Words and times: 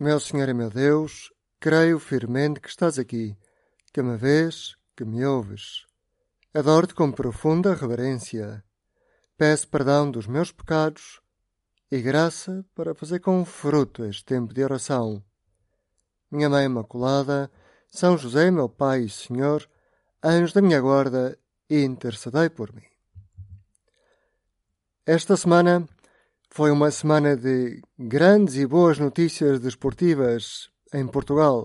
Meu 0.00 0.20
Senhor 0.20 0.48
e 0.48 0.54
meu 0.54 0.70
Deus, 0.70 1.32
creio 1.58 1.98
firmemente 1.98 2.60
que 2.60 2.68
estás 2.68 3.00
aqui, 3.00 3.36
que 3.92 4.00
me 4.00 4.16
vês, 4.16 4.76
que 4.96 5.04
me 5.04 5.26
ouves. 5.26 5.86
Adoro-te 6.54 6.94
com 6.94 7.10
profunda 7.10 7.74
reverência. 7.74 8.62
Peço 9.36 9.66
perdão 9.66 10.08
dos 10.08 10.28
meus 10.28 10.52
pecados 10.52 11.20
e 11.90 12.00
graça 12.00 12.64
para 12.76 12.94
fazer 12.94 13.18
com 13.18 13.44
fruto 13.44 14.04
este 14.04 14.24
tempo 14.24 14.54
de 14.54 14.62
oração. 14.62 15.20
Minha 16.30 16.48
Mãe 16.48 16.66
Imaculada, 16.66 17.50
São 17.88 18.16
José, 18.16 18.52
meu 18.52 18.68
Pai 18.68 19.00
e 19.00 19.10
Senhor, 19.10 19.68
anjos 20.22 20.52
da 20.52 20.62
minha 20.62 20.80
guarda, 20.80 21.36
intercedei 21.68 22.48
por 22.48 22.72
mim. 22.72 22.86
Esta 25.04 25.36
semana 25.36 25.88
foi 26.50 26.70
uma 26.70 26.90
semana 26.90 27.36
de 27.36 27.80
grandes 27.98 28.56
e 28.56 28.66
boas 28.66 28.98
notícias 28.98 29.60
desportivas 29.60 30.70
em 30.92 31.06
Portugal. 31.06 31.64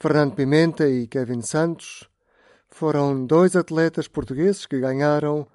Fernando 0.00 0.34
Pimenta 0.34 0.88
e 0.88 1.06
Kevin 1.06 1.42
Santos 1.42 2.08
foram 2.68 3.24
dois 3.26 3.54
atletas 3.54 4.08
portugueses 4.08 4.66
que 4.66 4.80
ganharam 4.80 5.46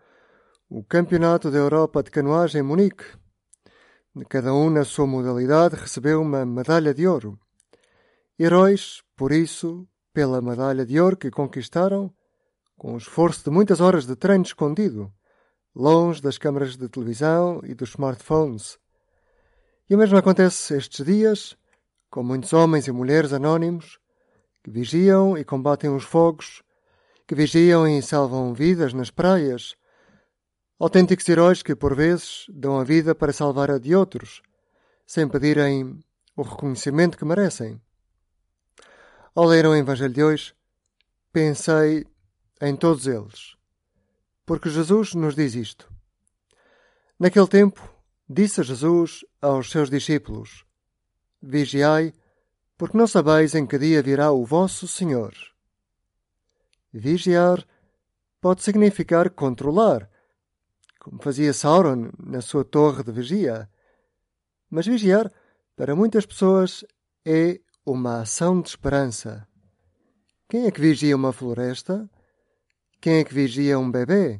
o 0.69 0.83
Campeonato 0.83 1.51
da 1.51 1.57
Europa 1.57 2.01
de 2.03 2.11
Canoagem 2.11 2.61
em 2.61 2.63
Munique. 2.63 3.03
Cada 4.29 4.53
um 4.53 4.69
na 4.69 4.85
sua 4.85 5.07
modalidade 5.07 5.75
recebeu 5.75 6.21
uma 6.21 6.45
medalha 6.45 6.93
de 6.93 7.07
ouro. 7.07 7.37
Heróis, 8.39 9.01
por 9.15 9.31
isso, 9.31 9.87
pela 10.13 10.41
medalha 10.41 10.85
de 10.85 10.99
ouro 10.99 11.17
que 11.17 11.31
conquistaram 11.31 12.13
com 12.77 12.93
o 12.93 12.97
esforço 12.97 13.43
de 13.45 13.49
muitas 13.49 13.81
horas 13.81 14.05
de 14.05 14.15
treino 14.15 14.43
escondido 14.43 15.11
longe 15.75 16.21
das 16.21 16.37
câmaras 16.37 16.77
de 16.77 16.87
televisão 16.87 17.61
e 17.63 17.73
dos 17.73 17.89
smartphones. 17.89 18.77
E 19.89 19.95
o 19.95 19.97
mesmo 19.97 20.17
acontece 20.17 20.75
estes 20.75 21.05
dias 21.05 21.57
com 22.09 22.23
muitos 22.23 22.53
homens 22.53 22.87
e 22.87 22.91
mulheres 22.91 23.33
anónimos 23.33 23.99
que 24.63 24.69
vigiam 24.69 25.37
e 25.37 25.43
combatem 25.43 25.93
os 25.93 26.03
fogos, 26.03 26.61
que 27.27 27.35
vigiam 27.35 27.87
e 27.87 28.01
salvam 28.01 28.53
vidas 28.53 28.93
nas 28.93 29.09
praias, 29.09 29.75
autênticos 30.79 31.27
heróis 31.27 31.63
que, 31.63 31.75
por 31.75 31.95
vezes, 31.95 32.45
dão 32.49 32.79
a 32.79 32.83
vida 32.83 33.15
para 33.15 33.33
salvar 33.33 33.71
a 33.71 33.79
de 33.79 33.95
outros, 33.95 34.41
sem 35.05 35.27
pedirem 35.27 35.99
o 36.35 36.43
reconhecimento 36.43 37.17
que 37.17 37.25
merecem. 37.25 37.81
Ao 39.35 39.45
ler 39.45 39.65
o 39.65 39.75
Evangelho 39.75 40.13
de 40.13 40.23
hoje, 40.23 40.53
pensei 41.31 42.05
em 42.61 42.75
todos 42.75 43.07
eles 43.07 43.62
porque 44.45 44.69
Jesus 44.69 45.13
nos 45.13 45.35
diz 45.35 45.55
isto. 45.55 45.91
Naquele 47.19 47.47
tempo, 47.47 47.81
disse 48.27 48.63
Jesus 48.63 49.25
aos 49.41 49.69
seus 49.69 49.89
discípulos: 49.89 50.65
Vigiai, 51.41 52.13
porque 52.77 52.97
não 52.97 53.07
sabeis 53.07 53.55
em 53.55 53.65
que 53.65 53.77
dia 53.77 54.01
virá 54.01 54.31
o 54.31 54.45
vosso 54.45 54.87
Senhor. 54.87 55.33
Vigiar 56.91 57.65
pode 58.41 58.61
significar 58.61 59.29
controlar, 59.29 60.09
como 60.99 61.21
fazia 61.21 61.53
Sauron 61.53 62.11
na 62.19 62.41
sua 62.41 62.63
torre 62.63 63.03
de 63.03 63.11
vigia. 63.11 63.69
Mas 64.69 64.85
vigiar, 64.85 65.31
para 65.75 65.95
muitas 65.95 66.25
pessoas, 66.25 66.83
é 67.25 67.59
uma 67.85 68.21
ação 68.21 68.61
de 68.61 68.69
esperança. 68.69 69.47
Quem 70.47 70.65
é 70.65 70.71
que 70.71 70.81
vigia 70.81 71.15
uma 71.15 71.33
floresta? 71.33 72.09
Quem 73.03 73.15
é 73.15 73.23
que 73.25 73.33
vigia 73.33 73.77
um 73.77 73.91
bebê? 73.91 74.39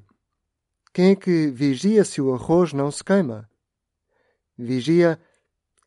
Quem 0.94 1.12
é 1.12 1.16
que 1.18 1.48
vigia 1.48 2.06
se 2.06 2.22
o 2.22 2.34
arroz 2.34 2.72
não 2.72 2.90
se 2.90 3.04
queima? 3.04 3.50
Vigia 4.58 5.20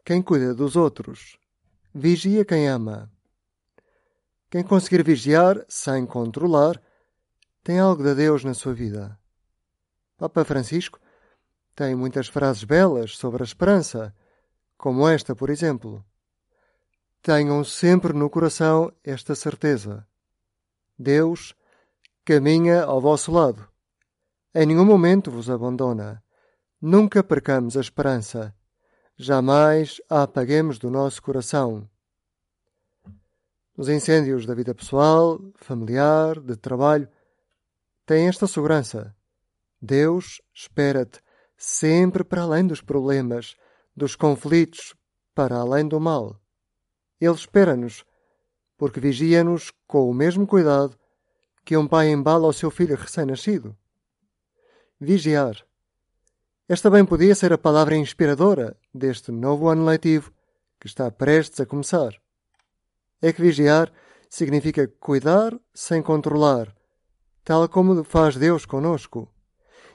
quem 0.05 0.21
cuida 0.21 0.55
dos 0.55 0.77
outros. 0.77 1.39
Vigia 1.95 2.45
quem 2.45 2.69
ama. 2.69 3.11
Quem 4.51 4.63
conseguir 4.63 5.03
vigiar 5.03 5.65
sem 5.67 6.05
controlar 6.05 6.79
tem 7.65 7.79
algo 7.79 8.03
de 8.03 8.15
Deus 8.15 8.45
na 8.45 8.53
sua 8.53 8.75
vida. 8.75 9.19
Papa 10.19 10.45
Francisco 10.45 11.01
tem 11.75 11.95
muitas 11.95 12.29
frases 12.29 12.65
belas 12.65 13.17
sobre 13.17 13.43
a 13.43 13.47
esperança, 13.47 14.15
como 14.77 15.09
esta, 15.09 15.35
por 15.35 15.49
exemplo. 15.49 16.05
Tenham 17.23 17.65
sempre 17.65 18.13
no 18.13 18.29
coração 18.29 18.93
esta 19.03 19.35
certeza: 19.35 20.07
Deus 20.99 21.57
caminha 22.27 22.83
ao 22.83 23.01
vosso 23.01 23.31
lado. 23.31 23.69
Em 24.53 24.67
nenhum 24.67 24.85
momento 24.85 25.31
vos 25.31 25.49
abandona. 25.49 26.21
Nunca 26.83 27.23
percamos 27.23 27.77
a 27.77 27.81
esperança. 27.81 28.53
Jamais 29.17 30.01
a 30.11 30.25
apaguemos 30.25 30.77
do 30.77 30.91
nosso 30.91 31.23
coração. 31.23 31.89
Nos 33.77 33.89
incêndios 33.89 34.45
da 34.45 34.57
vida 34.57 34.75
pessoal, 34.75 35.39
familiar, 35.55 36.41
de 36.41 36.57
trabalho, 36.57 37.09
tem 38.05 38.27
esta 38.27 38.49
segurança. 38.49 39.15
Deus 39.81 40.43
espera-te 40.53 41.21
sempre 41.57 42.25
para 42.25 42.43
além 42.43 42.67
dos 42.67 42.81
problemas, 42.81 43.55
dos 43.95 44.17
conflitos, 44.17 44.97
para 45.33 45.59
além 45.59 45.87
do 45.87 46.01
mal. 46.01 46.41
Ele 47.21 47.35
espera-nos, 47.35 48.05
porque 48.77 48.99
vigia-nos 48.99 49.71
com 49.87 50.11
o 50.11 50.15
mesmo 50.15 50.45
cuidado 50.45 50.99
que 51.67 51.77
um 51.77 51.89
pai 51.89 52.11
embala 52.11 52.47
ao 52.47 52.53
seu 52.53 52.71
filho 52.71 52.95
recém-nascido. 52.95 53.77
Vigiar. 55.01 55.57
Esta 56.69 56.89
bem 56.89 57.05
podia 57.05 57.35
ser 57.35 57.53
a 57.53 57.59
palavra 57.59 57.97
inspiradora 57.97 58.77
deste 58.95 59.33
novo 59.33 59.69
ano 59.69 59.85
letivo 59.85 60.33
que 60.81 60.87
está 60.87 61.11
prestes 61.11 61.59
a 61.59 61.67
começar. 61.67 62.15
É 63.21 63.33
que 63.33 63.43
vigiar 63.43 63.93
significa 64.31 64.87
cuidar 65.01 65.59
sem 65.75 66.01
controlar, 66.01 66.73
tal 67.43 67.69
como 67.69 68.05
faz 68.05 68.37
Deus 68.37 68.65
conosco. 68.65 69.29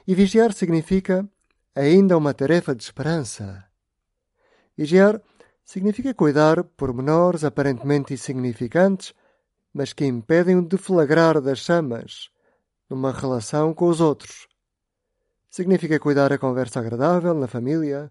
E 0.06 0.14
vigiar 0.14 0.52
significa 0.52 1.26
ainda 1.74 2.18
uma 2.18 2.34
tarefa 2.34 2.74
de 2.74 2.82
esperança. 2.82 3.64
Vigiar 4.76 5.22
significa 5.64 6.12
cuidar 6.12 6.64
por 6.64 6.92
menores 6.92 7.44
aparentemente 7.44 8.12
insignificantes 8.12 9.14
mas 9.72 9.92
que 9.92 10.04
impedem 10.04 10.56
o 10.56 10.62
deflagrar 10.62 11.40
das 11.40 11.58
chamas 11.58 12.30
numa 12.88 13.10
relação 13.10 13.72
com 13.72 13.88
os 13.88 14.00
outros. 14.00 14.46
Significa 15.50 15.98
cuidar 15.98 16.32
a 16.32 16.38
conversa 16.38 16.80
agradável 16.80 17.34
na 17.34 17.46
família. 17.46 18.10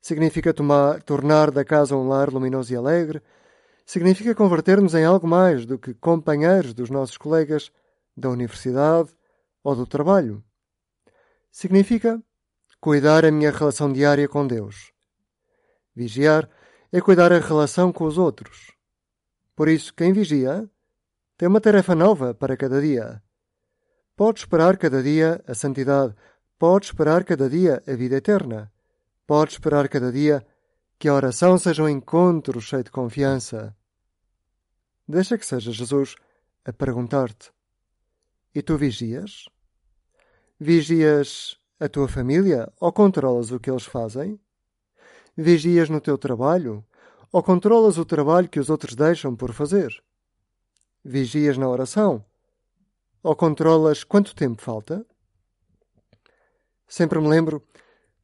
Significa 0.00 0.54
tomar, 0.54 1.02
tornar 1.02 1.50
da 1.50 1.64
casa 1.64 1.96
um 1.96 2.08
lar 2.08 2.30
luminoso 2.30 2.72
e 2.72 2.76
alegre. 2.76 3.22
Significa 3.84 4.34
converter-nos 4.34 4.94
em 4.94 5.04
algo 5.04 5.26
mais 5.26 5.66
do 5.66 5.78
que 5.78 5.94
companheiros 5.94 6.72
dos 6.72 6.90
nossos 6.90 7.18
colegas 7.18 7.70
da 8.16 8.28
universidade 8.28 9.10
ou 9.62 9.74
do 9.74 9.86
trabalho. 9.86 10.42
Significa 11.50 12.22
cuidar 12.80 13.24
a 13.24 13.30
minha 13.30 13.50
relação 13.50 13.92
diária 13.92 14.28
com 14.28 14.46
Deus. 14.46 14.92
Vigiar 15.94 16.48
é 16.92 17.00
cuidar 17.00 17.32
a 17.32 17.38
relação 17.38 17.92
com 17.92 18.04
os 18.04 18.16
outros. 18.16 18.72
Por 19.60 19.68
isso, 19.68 19.92
quem 19.92 20.10
vigia 20.10 20.66
tem 21.36 21.46
uma 21.46 21.60
tarefa 21.60 21.94
nova 21.94 22.32
para 22.32 22.56
cada 22.56 22.80
dia. 22.80 23.22
Pode 24.16 24.40
esperar 24.40 24.78
cada 24.78 25.02
dia 25.02 25.44
a 25.46 25.52
santidade, 25.52 26.14
pode 26.58 26.86
esperar 26.86 27.24
cada 27.24 27.46
dia 27.46 27.82
a 27.86 27.92
vida 27.92 28.16
eterna, 28.16 28.72
pode 29.26 29.52
esperar 29.52 29.86
cada 29.90 30.10
dia 30.10 30.42
que 30.98 31.08
a 31.08 31.14
oração 31.14 31.58
seja 31.58 31.82
um 31.82 31.90
encontro 31.90 32.58
cheio 32.58 32.82
de 32.82 32.90
confiança. 32.90 33.76
Deixa 35.06 35.36
que 35.36 35.44
seja 35.44 35.70
Jesus 35.72 36.14
a 36.64 36.72
perguntar-te: 36.72 37.52
E 38.54 38.62
tu 38.62 38.78
vigias? 38.78 39.44
Vigias 40.58 41.58
a 41.78 41.86
tua 41.86 42.08
família 42.08 42.72
ou 42.80 42.90
controlas 42.90 43.50
o 43.50 43.60
que 43.60 43.70
eles 43.70 43.84
fazem? 43.84 44.40
Vigias 45.36 45.90
no 45.90 46.00
teu 46.00 46.16
trabalho 46.16 46.82
ou 47.32 47.42
controlas 47.42 47.98
o 47.98 48.04
trabalho 48.04 48.48
que 48.48 48.58
os 48.58 48.70
outros 48.70 48.94
deixam 48.94 49.36
por 49.36 49.52
fazer? 49.52 50.02
Vigias 51.04 51.56
na 51.56 51.68
oração? 51.68 52.24
Ou 53.22 53.36
controlas 53.36 54.02
quanto 54.04 54.34
tempo 54.34 54.60
falta? 54.60 55.04
Sempre 56.88 57.20
me 57.20 57.28
lembro 57.28 57.62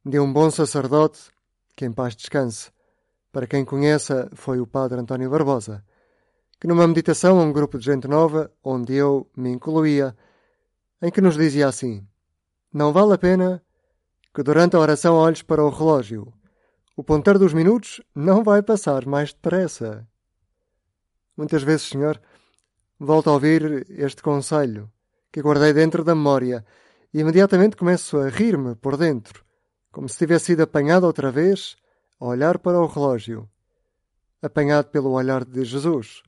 de 0.05 0.19
um 0.19 0.31
bom 0.31 0.49
sacerdote, 0.51 1.31
que 1.75 1.85
em 1.85 1.91
paz 1.91 2.15
descanse, 2.15 2.71
para 3.31 3.47
quem 3.47 3.63
conheça 3.63 4.29
foi 4.33 4.59
o 4.59 4.67
padre 4.67 4.99
António 4.99 5.29
Barbosa, 5.29 5.85
que 6.59 6.67
numa 6.67 6.87
meditação 6.87 7.39
a 7.39 7.43
um 7.43 7.53
grupo 7.53 7.77
de 7.77 7.85
gente 7.85 8.07
nova, 8.07 8.51
onde 8.63 8.93
eu 8.93 9.29
me 9.35 9.49
incluía, 9.49 10.15
em 11.01 11.11
que 11.11 11.21
nos 11.21 11.35
dizia 11.37 11.67
assim: 11.67 12.05
Não 12.73 12.91
vale 12.91 13.13
a 13.13 13.17
pena 13.17 13.63
que 14.33 14.43
durante 14.43 14.75
a 14.75 14.79
oração 14.79 15.15
olhes 15.15 15.41
para 15.41 15.63
o 15.63 15.69
relógio, 15.69 16.33
o 16.97 17.03
ponteiro 17.03 17.37
dos 17.37 17.53
minutos 17.53 18.01
não 18.15 18.43
vai 18.43 18.63
passar 18.63 19.05
mais 19.05 19.31
depressa. 19.31 20.07
Muitas 21.37 21.61
vezes, 21.61 21.89
Senhor, 21.89 22.19
volto 22.99 23.29
a 23.29 23.33
ouvir 23.33 23.85
este 23.87 24.23
conselho 24.23 24.91
que 25.31 25.39
guardei 25.39 25.73
dentro 25.73 26.03
da 26.03 26.15
memória 26.15 26.65
e 27.13 27.19
imediatamente 27.19 27.77
começo 27.77 28.17
a 28.17 28.29
rir-me 28.29 28.75
por 28.75 28.97
dentro, 28.97 29.45
como 29.91 30.09
se 30.09 30.17
tivesse 30.17 30.45
sido 30.45 30.63
apanhado 30.63 31.05
outra 31.05 31.31
vez 31.31 31.77
a 32.19 32.25
olhar 32.25 32.57
para 32.57 32.81
o 32.81 32.87
relógio. 32.87 33.47
apanhado 34.41 34.89
pelo 34.89 35.11
olhar 35.11 35.45
de 35.45 35.63
Jesus. 35.63 36.23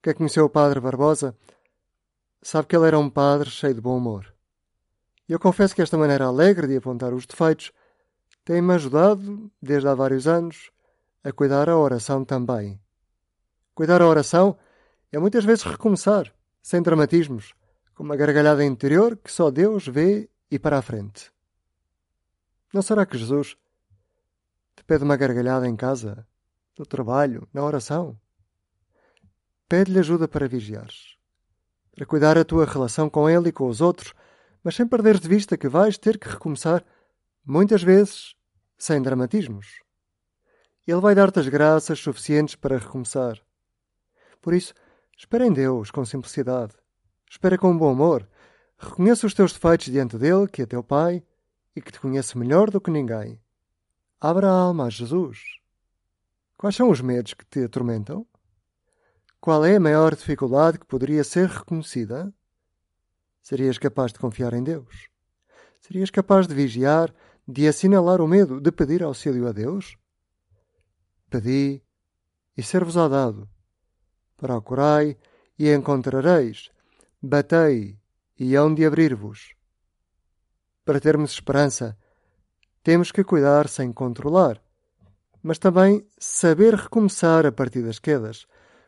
Quem 0.00 0.14
conheceu 0.14 0.44
o 0.44 0.50
padre 0.50 0.78
Barbosa 0.78 1.36
sabe 2.42 2.68
que 2.68 2.76
ele 2.76 2.86
era 2.86 2.98
um 2.98 3.10
padre 3.10 3.50
cheio 3.50 3.74
de 3.74 3.80
bom 3.80 3.96
humor. 3.96 4.32
E 5.28 5.32
eu 5.32 5.40
confesso 5.40 5.74
que 5.74 5.82
esta 5.82 5.98
maneira 5.98 6.26
alegre 6.26 6.68
de 6.68 6.76
apontar 6.76 7.12
os 7.12 7.26
defeitos 7.26 7.72
tem-me 8.48 8.72
ajudado, 8.72 9.52
desde 9.60 9.86
há 9.88 9.94
vários 9.94 10.26
anos, 10.26 10.70
a 11.22 11.30
cuidar 11.30 11.68
a 11.68 11.76
oração 11.76 12.24
também. 12.24 12.80
Cuidar 13.74 14.00
a 14.00 14.06
oração 14.06 14.56
é 15.12 15.18
muitas 15.18 15.44
vezes 15.44 15.64
recomeçar, 15.64 16.34
sem 16.62 16.80
dramatismos, 16.80 17.52
com 17.94 18.02
uma 18.02 18.16
gargalhada 18.16 18.64
interior 18.64 19.18
que 19.18 19.30
só 19.30 19.50
Deus 19.50 19.86
vê 19.86 20.30
e 20.50 20.58
para 20.58 20.78
a 20.78 20.82
frente. 20.82 21.30
Não 22.72 22.80
será 22.80 23.04
que 23.04 23.18
Jesus 23.18 23.54
te 24.74 24.82
pede 24.82 25.04
uma 25.04 25.18
gargalhada 25.18 25.68
em 25.68 25.76
casa, 25.76 26.26
no 26.78 26.86
trabalho, 26.86 27.46
na 27.52 27.62
oração? 27.62 28.18
Pede-lhe 29.68 29.98
ajuda 29.98 30.26
para 30.26 30.48
vigiares, 30.48 31.18
para 31.94 32.06
cuidar 32.06 32.38
a 32.38 32.46
tua 32.46 32.64
relação 32.64 33.10
com 33.10 33.28
ele 33.28 33.50
e 33.50 33.52
com 33.52 33.68
os 33.68 33.82
outros, 33.82 34.14
mas 34.64 34.74
sem 34.74 34.88
perderes 34.88 35.20
de 35.20 35.28
vista 35.28 35.54
que 35.58 35.68
vais 35.68 35.98
ter 35.98 36.18
que 36.18 36.30
recomeçar, 36.30 36.82
muitas 37.44 37.82
vezes, 37.82 38.37
sem 38.78 39.02
dramatismos. 39.02 39.80
Ele 40.86 41.00
vai 41.00 41.14
dar-te 41.14 41.40
as 41.40 41.48
graças 41.48 41.98
suficientes 41.98 42.54
para 42.54 42.78
recomeçar. 42.78 43.38
Por 44.40 44.54
isso, 44.54 44.72
espera 45.16 45.46
em 45.46 45.52
Deus 45.52 45.90
com 45.90 46.04
simplicidade. 46.04 46.74
Espera 47.28 47.58
com 47.58 47.76
bom 47.76 47.92
humor. 47.92 48.26
Reconheça 48.78 49.26
os 49.26 49.34
teus 49.34 49.52
defeitos 49.52 49.86
diante 49.86 50.16
dele, 50.16 50.48
que 50.48 50.62
é 50.62 50.66
teu 50.66 50.82
Pai 50.82 51.22
e 51.76 51.82
que 51.82 51.92
te 51.92 52.00
conhece 52.00 52.38
melhor 52.38 52.70
do 52.70 52.80
que 52.80 52.90
ninguém. 52.90 53.38
Abra 54.20 54.48
a 54.48 54.52
alma 54.52 54.86
a 54.86 54.90
Jesus. 54.90 55.40
Quais 56.56 56.74
são 56.74 56.90
os 56.90 57.00
medos 57.00 57.34
que 57.34 57.44
te 57.44 57.64
atormentam? 57.64 58.26
Qual 59.40 59.64
é 59.64 59.76
a 59.76 59.80
maior 59.80 60.14
dificuldade 60.14 60.78
que 60.78 60.86
poderia 60.86 61.22
ser 61.22 61.48
reconhecida? 61.48 62.32
Serias 63.42 63.78
capaz 63.78 64.12
de 64.12 64.18
confiar 64.18 64.54
em 64.54 64.62
Deus? 64.62 65.08
Serias 65.80 66.10
capaz 66.10 66.46
de 66.46 66.54
vigiar, 66.54 67.14
de 67.48 67.66
assinalar 67.66 68.20
o 68.20 68.28
medo, 68.28 68.60
de 68.60 68.70
pedir 68.70 69.02
auxílio 69.02 69.48
a 69.48 69.52
Deus? 69.52 69.96
Pedi 71.30 71.82
e 72.54 72.62
ser-vos-á 72.62 73.08
dado. 73.08 73.48
Procurai 74.36 75.16
e 75.58 75.72
encontrareis. 75.72 76.70
Batei 77.22 77.98
e 78.38 78.54
hão 78.54 78.74
de 78.74 78.84
abrir-vos. 78.84 79.54
Para 80.84 81.00
termos 81.00 81.32
esperança, 81.32 81.96
temos 82.82 83.10
que 83.10 83.24
cuidar 83.24 83.66
sem 83.66 83.92
controlar, 83.92 84.62
mas 85.42 85.58
também 85.58 86.06
saber 86.18 86.74
recomeçar 86.74 87.46
a 87.46 87.52
partir 87.52 87.82
das 87.82 87.98
quedas 87.98 88.46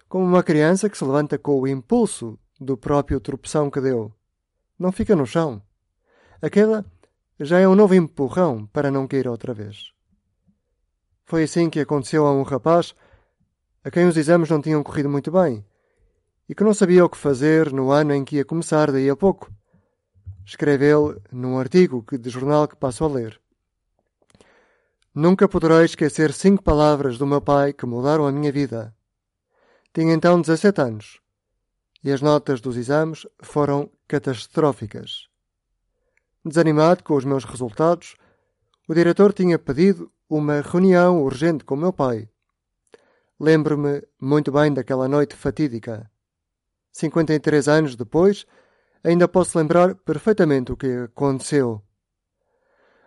como 0.08 0.24
uma 0.24 0.42
criança 0.42 0.88
que 0.90 0.98
se 0.98 1.04
levanta 1.04 1.38
com 1.38 1.58
o 1.58 1.66
impulso 1.66 2.38
do 2.60 2.76
próprio 2.76 3.20
tropeção 3.20 3.70
que 3.70 3.80
deu. 3.80 4.12
Não 4.78 4.92
fica 4.92 5.16
no 5.16 5.26
chão. 5.26 5.62
A 6.42 6.50
queda 6.50 6.84
já 7.42 7.58
é 7.58 7.66
um 7.66 7.75
novo 7.75 7.94
empurrão 7.94 8.66
para 8.66 8.90
não 8.90 9.08
cair 9.08 9.26
outra 9.26 9.54
vez. 9.54 9.92
Foi 11.25 11.44
assim 11.44 11.70
que 11.70 11.81
aconteceu 11.81 12.26
a 12.26 12.32
um 12.32 12.42
rapaz 12.42 12.94
a 13.82 13.90
quem 13.90 14.06
os 14.06 14.16
exames 14.16 14.50
não 14.50 14.60
tinham 14.60 14.82
corrido 14.82 15.08
muito 15.08 15.31
bem 15.31 15.64
e 16.46 16.54
que 16.54 16.62
não 16.62 16.75
sabia 16.75 17.04
o 17.04 17.08
que 17.08 17.16
fazer 17.16 17.72
no 17.72 17.90
ano 17.90 18.12
em 18.12 18.25
que 18.25 18.37
ia 18.37 18.44
começar 18.44 18.92
daí 18.92 19.08
a 19.08 19.16
pouco. 19.16 19.50
Escreveu 20.44 21.19
num 21.32 21.58
artigo 21.58 22.04
de 22.12 22.28
jornal 22.28 22.69
que 22.69 22.76
passo 22.76 23.04
a 23.04 23.08
ler. 23.08 23.40
Nunca 25.14 25.48
poderei 25.48 25.84
esquecer 25.84 26.32
cinco 26.34 26.62
palavras 26.62 27.16
do 27.16 27.26
meu 27.26 27.40
pai 27.40 27.72
que 27.72 27.86
mudaram 27.86 28.26
a 28.26 28.32
minha 28.32 28.52
vida. 28.52 28.94
Tinha 29.94 30.12
então 30.12 30.40
17 30.40 30.81
anos 30.81 31.20
e 32.04 32.12
as 32.12 32.20
notas 32.20 32.60
dos 32.60 32.76
exames 32.76 33.26
foram 33.40 33.90
catastróficas. 34.06 35.30
Desanimado 36.44 37.04
com 37.04 37.14
os 37.14 37.25
meus 37.25 37.44
resultados, 37.44 38.16
o 38.88 38.94
diretor 38.94 39.32
tinha 39.32 39.58
pedido 39.58 40.10
uma 40.28 40.62
reunião 40.62 41.22
urgente 41.22 41.64
com 41.64 41.76
meu 41.76 41.92
pai. 41.92 42.28
Lembro-me 43.38 44.02
muito 44.20 44.50
bem 44.50 44.72
daquela 44.72 45.06
noite 45.06 45.37
fatídica. 45.37 46.10
53 46.92 47.69
anos 47.69 47.94
depois, 47.94 48.46
ainda 49.04 49.28
posso 49.28 49.58
lembrar 49.58 49.94
perfeitamente 49.94 50.72
o 50.72 50.76
que 50.76 50.87
aconteceu. 51.04 51.82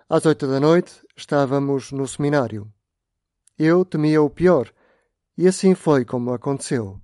Às 0.07 0.25
oito 0.25 0.47
da 0.47 0.59
noite 0.59 1.03
estávamos 1.15 1.91
no 1.91 2.07
seminário. 2.07 2.71
Eu 3.57 3.83
temia 3.83 4.21
o 4.21 4.29
pior 4.29 4.71
e 5.35 5.47
assim 5.47 5.73
foi 5.73 6.05
como 6.05 6.33
aconteceu. 6.33 7.01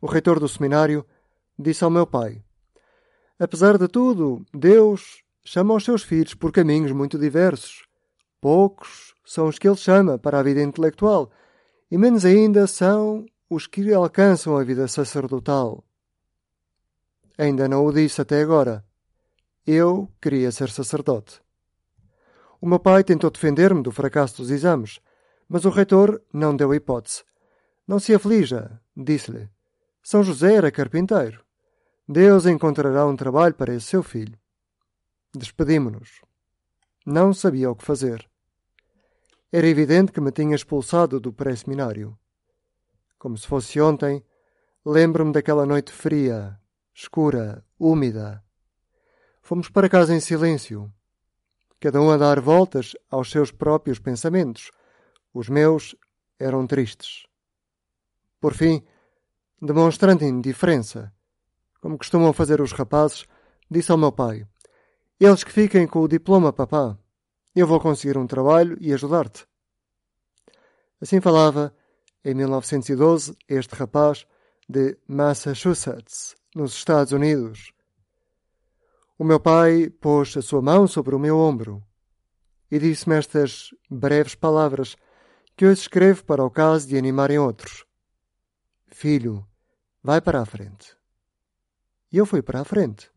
O 0.00 0.06
reitor 0.06 0.38
do 0.38 0.48
seminário 0.48 1.04
disse 1.58 1.82
ao 1.82 1.90
meu 1.90 2.06
pai: 2.06 2.44
Apesar 3.38 3.78
de 3.78 3.86
tudo, 3.86 4.44
Deus 4.52 5.22
chama 5.44 5.74
os 5.74 5.84
seus 5.84 6.02
filhos 6.02 6.34
por 6.34 6.50
caminhos 6.50 6.92
muito 6.92 7.18
diversos. 7.18 7.86
Poucos 8.40 9.14
são 9.24 9.46
os 9.46 9.58
que 9.58 9.68
ele 9.68 9.76
chama 9.76 10.18
para 10.18 10.40
a 10.40 10.42
vida 10.42 10.62
intelectual, 10.62 11.30
e 11.90 11.96
menos 11.96 12.24
ainda 12.24 12.66
são 12.66 13.24
os 13.48 13.66
que 13.66 13.92
alcançam 13.92 14.56
a 14.56 14.64
vida 14.64 14.88
sacerdotal. 14.88 15.84
Ainda 17.38 17.68
não 17.68 17.86
o 17.86 17.92
disse 17.92 18.20
até 18.20 18.42
agora. 18.42 18.84
Eu 19.66 20.10
queria 20.20 20.50
ser 20.50 20.70
sacerdote. 20.70 21.40
O 22.60 22.66
meu 22.66 22.80
pai 22.80 23.04
tentou 23.04 23.30
defender-me 23.30 23.82
do 23.82 23.92
fracasso 23.92 24.38
dos 24.38 24.50
exames, 24.50 24.98
mas 25.48 25.64
o 25.64 25.70
reitor 25.70 26.20
não 26.32 26.56
deu 26.56 26.74
hipótese. 26.74 27.22
Não 27.86 28.00
se 28.00 28.12
aflija, 28.12 28.80
disse-lhe. 28.96 29.48
São 30.02 30.22
José 30.24 30.54
era 30.54 30.70
carpinteiro. 30.70 31.47
Deus 32.10 32.46
encontrará 32.46 33.06
um 33.06 33.14
trabalho 33.14 33.54
para 33.54 33.74
esse 33.74 33.84
seu 33.84 34.02
filho. 34.02 34.38
Despedimo-nos. 35.36 36.22
Não 37.04 37.34
sabia 37.34 37.70
o 37.70 37.76
que 37.76 37.84
fazer. 37.84 38.26
Era 39.52 39.66
evidente 39.66 40.10
que 40.10 40.20
me 40.20 40.32
tinha 40.32 40.56
expulsado 40.56 41.20
do 41.20 41.34
pré-seminário. 41.34 42.18
Como 43.18 43.36
se 43.36 43.46
fosse 43.46 43.78
ontem, 43.78 44.24
lembro-me 44.82 45.32
daquela 45.32 45.66
noite 45.66 45.92
fria, 45.92 46.58
escura, 46.94 47.62
úmida. 47.78 48.42
Fomos 49.42 49.68
para 49.68 49.88
casa 49.90 50.14
em 50.14 50.20
silêncio, 50.20 50.90
cada 51.78 52.00
um 52.00 52.10
a 52.10 52.16
dar 52.16 52.40
voltas 52.40 52.96
aos 53.10 53.30
seus 53.30 53.50
próprios 53.52 53.98
pensamentos, 53.98 54.70
os 55.34 55.50
meus 55.50 55.94
eram 56.38 56.66
tristes. 56.66 57.26
Por 58.40 58.54
fim, 58.54 58.82
demonstrando 59.60 60.24
indiferença, 60.24 61.12
como 61.80 61.98
costumam 61.98 62.32
fazer 62.32 62.60
os 62.60 62.72
rapazes, 62.72 63.26
disse 63.70 63.90
ao 63.90 63.98
meu 63.98 64.12
pai: 64.12 64.46
Eles 65.18 65.44
que 65.44 65.52
fiquem 65.52 65.86
com 65.86 66.00
o 66.00 66.08
diploma, 66.08 66.52
papá. 66.52 66.98
Eu 67.54 67.66
vou 67.66 67.80
conseguir 67.80 68.16
um 68.16 68.26
trabalho 68.26 68.76
e 68.80 68.92
ajudar-te. 68.92 69.46
Assim 71.00 71.20
falava, 71.20 71.74
em 72.24 72.34
1912, 72.34 73.36
este 73.48 73.74
rapaz 73.74 74.26
de 74.68 74.98
Massachusetts, 75.06 76.34
nos 76.54 76.74
Estados 76.74 77.12
Unidos. 77.12 77.72
O 79.18 79.24
meu 79.24 79.40
pai 79.40 79.88
pôs 79.88 80.36
a 80.36 80.42
sua 80.42 80.60
mão 80.60 80.86
sobre 80.86 81.14
o 81.14 81.18
meu 81.18 81.38
ombro 81.38 81.82
e 82.70 82.78
disse-me 82.78 83.16
estas 83.16 83.70
breves 83.90 84.34
palavras 84.34 84.96
que 85.56 85.66
hoje 85.66 85.80
escrevo 85.80 86.24
para 86.24 86.44
o 86.44 86.50
caso 86.50 86.86
de 86.86 86.96
animarem 86.96 87.38
outros. 87.38 87.84
Filho, 88.88 89.46
vai 90.02 90.20
para 90.20 90.40
a 90.40 90.46
frente. 90.46 90.97
E 92.12 92.16
eu 92.16 92.26
fui 92.26 92.42
para 92.42 92.60
a 92.60 92.64
frente. 92.64 93.10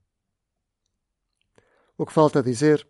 O 1.98 2.06
que 2.06 2.14
falta 2.14 2.42
dizer 2.42 2.88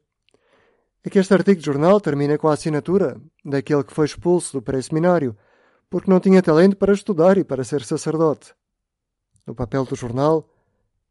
é 1.03 1.09
que 1.09 1.19
este 1.19 1.33
artigo 1.33 1.59
de 1.59 1.65
jornal 1.65 1.99
termina 1.99 2.37
com 2.37 2.47
a 2.47 2.53
assinatura 2.53 3.19
daquele 3.43 3.83
que 3.83 3.93
foi 3.93 4.05
expulso 4.05 4.53
do 4.53 4.61
pré-seminário 4.61 5.35
porque 5.89 6.09
não 6.09 6.21
tinha 6.21 6.41
talento 6.41 6.77
para 6.77 6.93
estudar 6.93 7.37
e 7.37 7.43
para 7.43 7.63
ser 7.63 7.83
sacerdote. 7.83 8.55
No 9.45 9.53
papel 9.53 9.83
do 9.83 9.95
jornal 9.95 10.47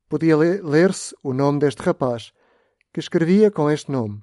podia 0.09 0.37
ler-se 0.37 1.15
o 1.23 1.35
nome 1.35 1.59
deste 1.59 1.83
rapaz, 1.83 2.33
que 2.93 3.01
escrevia 3.01 3.51
com 3.51 3.71
este 3.71 3.93
nome: 3.93 4.23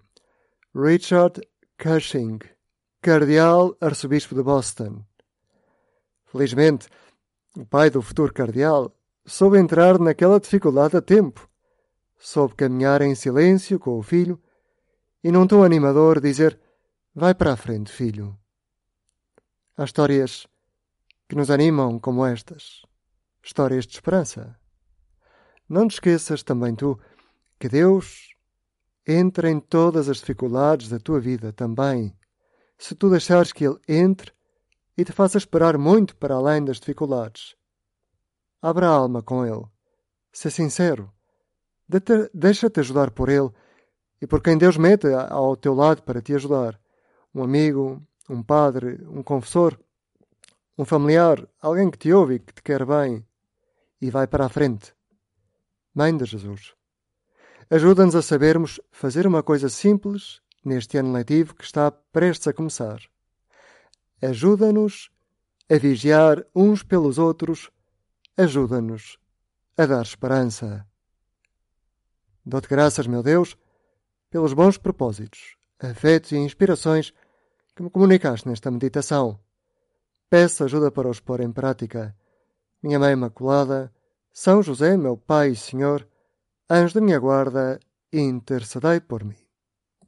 Richard 0.74 1.40
Cushing 1.78 2.40
cardeal 3.02 3.78
arcebispo 3.80 4.34
de 4.34 4.42
Boston. 4.42 5.06
Felizmente, 6.26 6.90
o 7.56 7.66
pai 7.66 7.90
do 7.90 8.02
futuro 8.02 8.34
cardeal 8.34 8.97
soube 9.28 9.60
entrar 9.60 10.00
naquela 10.00 10.40
dificuldade 10.40 10.96
a 10.96 11.02
tempo. 11.02 11.48
Soube 12.18 12.56
caminhar 12.56 13.02
em 13.02 13.14
silêncio 13.14 13.78
com 13.78 14.00
o 14.00 14.02
filho 14.02 14.42
e, 15.24 15.32
num 15.32 15.46
tom 15.46 15.64
animador, 15.64 16.20
dizer: 16.20 16.60
Vai 17.14 17.36
para 17.36 17.54
a 17.54 17.58
frente, 17.58 17.92
filho. 17.92 18.36
Há 19.78 19.84
histórias 19.84 20.48
que 21.28 21.36
nos 21.36 21.52
animam 21.52 22.00
como 22.00 22.26
estas 22.26 22.82
histórias 23.44 23.86
de 23.86 23.94
esperança. 23.94 24.58
Não 25.70 25.88
te 25.88 25.96
esqueças 25.96 26.42
também 26.42 26.74
tu 26.74 26.98
que 27.60 27.68
Deus 27.68 28.34
entra 29.06 29.52
em 29.52 29.60
todas 29.60 30.10
as 30.10 30.18
dificuldades 30.18 30.90
da 30.90 31.00
tua 31.00 31.20
vida 31.20 31.52
também 31.52 32.16
se 32.78 32.96
tu 32.96 33.10
deixares 33.10 33.52
que 33.52 33.66
Ele 33.66 33.80
entre 33.88 34.32
e 34.98 35.04
te 35.04 35.12
faça 35.12 35.38
esperar 35.38 35.78
muito 35.78 36.16
para 36.16 36.36
além 36.36 36.64
das 36.64 36.80
dificuldades. 36.80 37.57
Abra 38.62 38.88
a 38.88 38.92
alma 38.92 39.22
com 39.22 39.46
Ele. 39.46 39.66
Ser 40.32 40.52
sincero. 40.52 41.12
Deixa-te 42.34 42.80
ajudar 42.80 43.12
por 43.12 43.30
Ele 43.30 43.50
e 44.22 44.28
por 44.28 44.42
quem 44.42 44.58
Deus 44.58 44.78
mete 44.78 45.08
ao 45.08 45.56
teu 45.56 45.74
lado 45.74 46.04
para 46.04 46.22
te 46.22 46.34
ajudar. 46.34 46.80
Um 47.34 47.44
amigo, 47.44 48.02
um 48.30 48.42
padre, 48.42 49.00
um 49.08 49.24
confessor, 49.24 49.80
um 50.78 50.86
familiar, 50.86 51.48
alguém 51.62 51.90
que 51.90 51.98
te 51.98 52.12
ouve 52.12 52.36
e 52.36 52.40
que 52.40 52.54
te 52.54 52.62
quer 52.62 52.86
bem 52.86 53.26
e 54.02 54.10
vai 54.10 54.28
para 54.28 54.46
a 54.46 54.50
frente. 54.50 54.94
Mãe 55.94 56.16
de 56.16 56.26
Jesus, 56.26 56.74
ajuda-nos 57.70 58.16
a 58.16 58.22
sabermos 58.22 58.80
fazer 58.92 59.26
uma 59.26 59.42
coisa 59.42 59.70
simples 59.70 60.42
neste 60.64 60.98
ano 60.98 61.14
letivo 61.14 61.56
que 61.56 61.64
está 61.64 61.90
prestes 61.90 62.48
a 62.48 62.54
começar. 62.54 63.00
Ajuda-nos 64.22 65.10
a 65.70 65.78
vigiar 65.78 66.46
uns 66.56 66.84
pelos 66.84 67.18
outros, 67.18 67.72
ajuda-nos 68.38 69.18
a 69.76 69.86
dar 69.86 70.04
esperança. 70.04 70.86
Dou-te 72.46 72.68
graças, 72.68 73.08
meu 73.08 73.24
Deus, 73.24 73.58
pelos 74.30 74.54
bons 74.54 74.78
propósitos, 74.78 75.58
afetos 75.80 76.32
e 76.32 76.38
inspirações 76.38 77.14
que 77.76 77.84
me 77.84 77.90
comunicaste 77.90 78.48
nesta 78.48 78.72
meditação. 78.72 79.40
Peço 80.30 80.64
ajuda 80.64 80.92
para 80.92 81.10
os 81.10 81.20
pôr 81.20 81.42
em 81.42 81.52
prática. 81.52 82.16
Minha 82.82 83.00
Mãe 83.00 83.14
Imaculada, 83.14 83.94
São 84.32 84.62
José, 84.62 84.96
meu 84.98 85.18
Pai 85.18 85.50
e 85.50 85.56
Senhor, 85.56 86.08
anjo 86.70 86.94
da 86.94 87.02
minha 87.02 87.20
guarda, 87.20 87.80
intercedei 88.12 89.00
por 89.00 89.24
mim. 89.24 89.47